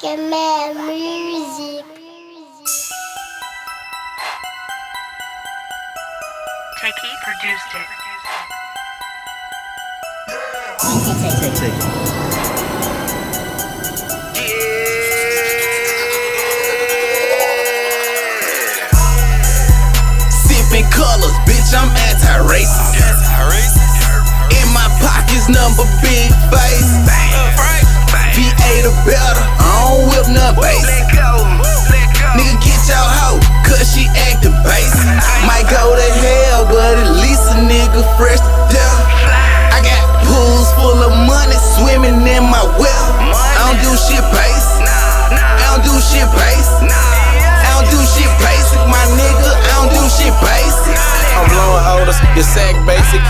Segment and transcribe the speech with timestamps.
[0.00, 1.84] fucking mad music.
[6.80, 7.86] Takey produced it.
[14.34, 14.52] Yeah.
[20.30, 23.24] Sipping colors, bitch, I'm anti-racist.
[24.52, 27.85] In my pockets, number big face.
[28.66, 30.86] The better, I don't whip no bass.
[32.34, 34.94] Nigga, get your hoe, cause she acting base.
[35.46, 39.02] Might go to hell, but at least a nigga fresh to death.
[39.74, 43.06] I got pools full of money swimming in my well.
[43.30, 44.70] I don't do shit base.
[44.82, 46.70] I don't do shit base.
[46.86, 49.50] I don't do shit basic, my nigga.
[49.50, 50.94] I don't do shit basic.
[51.38, 52.76] I'm blowing odors, you sack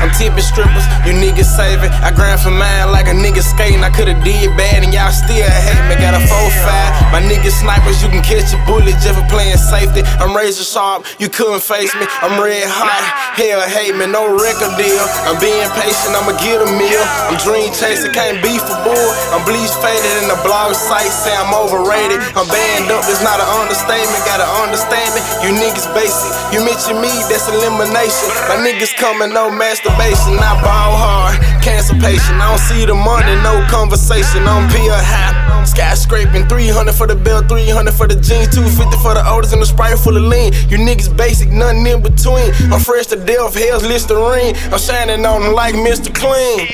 [0.00, 1.92] I'm tipping strippers, you niggas saving.
[2.02, 3.82] I grind for mine like a nigga skating.
[3.82, 5.96] I coulda did bad and y'all still hate me.
[6.00, 7.12] Got a 4-5.
[7.12, 10.06] My niggas snipers, you can catch a bullet just for playing safety.
[10.22, 12.06] I'm razor sharp, you couldn't face me.
[12.22, 13.02] I'm red hot,
[13.34, 15.04] hell hate me, no record deal.
[15.26, 17.02] I'm being patient, I'ma get a meal.
[17.26, 19.10] I'm dream chasing, can't be for bull.
[19.34, 22.22] I'm bleach faded in the blog site, say I'm overrated.
[22.38, 24.22] I'm banned up, it's not an understatement.
[24.22, 25.24] Gotta understand it.
[25.42, 28.30] You niggas basic, you mention me, that's elimination.
[28.46, 30.34] My niggas coming, no masturbation.
[30.42, 32.42] I ball hard, cancer patient.
[32.42, 34.42] I don't see the money, no conversation.
[34.42, 35.38] I'm pill high.
[35.62, 39.66] Skyscraping, 300 for the belt, 300 for the jeans, 250 for the odors, and the
[39.66, 40.52] sprite full of lean.
[40.66, 42.50] You niggas basic, nothing in between.
[42.74, 44.56] I'm fresh to death, hell's Listerine.
[44.74, 46.10] I'm shining on them like Mr.
[46.10, 46.66] Clean.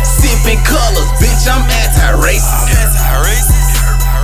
[0.00, 2.72] Sipping colors, bitch, I'm anti-racist.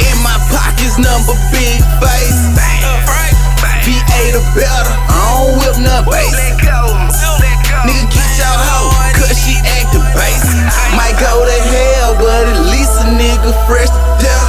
[0.08, 3.29] In my pockets, number big face.
[13.40, 13.88] Nigga fresh
[14.20, 14.48] death.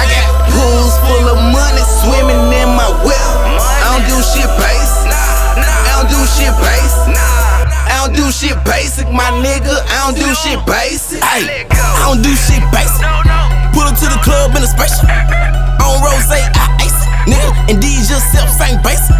[0.00, 3.32] I got pools full of money swimming in my well.
[3.84, 4.96] I don't do shit base.
[5.04, 6.96] I don't do shit base.
[7.12, 9.76] I don't do shit basic, my nigga.
[9.92, 11.20] I don't do shit basic.
[11.22, 13.04] Ay, I don't do shit basic.
[13.76, 15.08] Pull up to the club in a spaceship.
[15.84, 16.40] On rose, I
[16.80, 17.08] ace it.
[17.28, 19.12] Nigga, and these yourself ain't basic.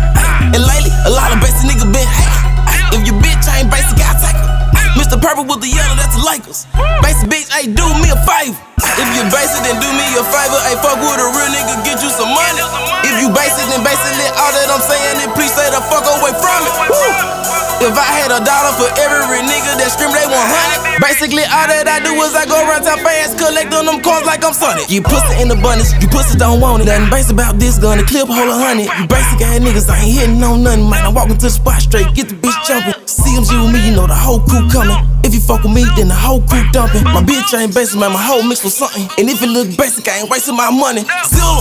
[0.57, 2.97] And lately, a lot of basic niggas been hating.
[2.97, 4.57] If your bitch ain't basic, I'll take her.
[4.97, 5.21] Mr.
[5.21, 6.65] Purple with the yellow, that's the Lakers.
[7.03, 8.76] Basic bitch, hey, do me a favor.
[8.97, 10.61] If you basic, then do me a favor.
[10.65, 12.65] Hey, fuck with a real nigga, get you some money.
[13.05, 16.33] If you basic, then basically all that I'm saying, then please stay the fuck away
[16.33, 16.75] from it.
[16.89, 17.66] Woo.
[17.77, 21.69] If I had a dollar for every nigga that scream they want honey, basically all
[21.69, 24.57] that I do is I go around town fast, collect on them coins like I'm
[24.57, 24.89] Sonic.
[24.89, 26.89] You pussy in the abundance, you pussy don't want it.
[26.89, 28.89] Nothing basic about this gun, the clip hold a hundred.
[28.97, 31.05] You basic ass niggas, I ain't hitting on nothing, man.
[31.05, 32.97] I'm walking to the spot straight, get the bitch jumping.
[33.05, 34.97] CMG with me, you know the whole crew coming.
[35.21, 37.05] If you fuck with me, then the whole crew dumping.
[37.05, 39.05] My bitch ain't basic, man, my whole mix was something.
[39.21, 41.05] And if it look basic, I ain't wasting my money.
[41.29, 41.61] Zilla,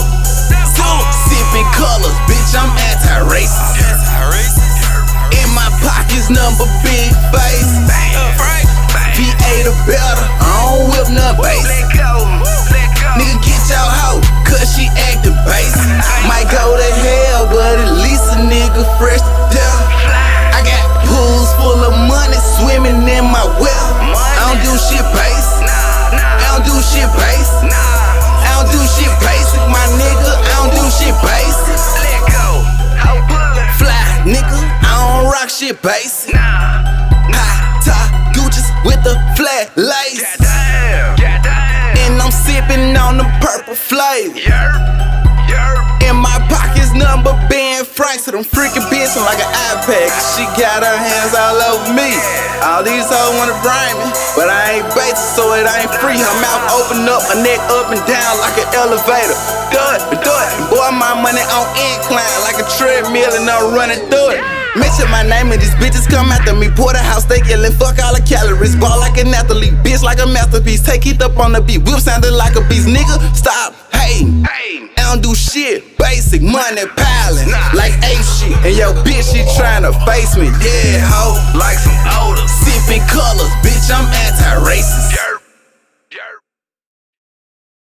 [0.72, 0.96] Zilla,
[1.28, 4.65] sipping colors, bitch, I'm anti-racist.
[5.56, 7.72] My pockets, number big face.
[9.16, 11.85] VA uh, the better, I don't whip no
[35.86, 36.02] rock
[36.34, 36.82] Nah.
[37.30, 40.26] High top Gucci's with the flat lace.
[42.02, 44.34] And I'm sipping on the purple flavor.
[46.02, 48.26] In my pockets, number Ben Franks.
[48.26, 50.10] So them freaking bitch like an iPad.
[50.34, 52.10] She got her hands all over me.
[52.66, 56.18] All these hoes wanna bring me, but I ain't basic, so it ain't free.
[56.18, 59.38] Her mouth open up, her neck up and down like an elevator.
[59.70, 60.48] Do it, do it.
[60.66, 64.65] Boy, my money on incline like a treadmill, and I'm running through it.
[64.76, 66.68] Mention my name and these bitches come after me.
[66.68, 68.76] Porterhouse they yelling, fuck all the calories.
[68.76, 70.84] Ball like an athlete, bitch like a masterpiece.
[70.84, 72.86] Take it up on the beat, whip sounding like a beast.
[72.86, 74.44] Nigga, stop hating.
[74.44, 78.52] I don't do shit, basic money piling like ape shit.
[78.66, 81.40] And yo, bitch, she tryna face me, yeah, ho.
[81.56, 85.25] Like some odors, sipping colors, bitch, I'm anti-racist.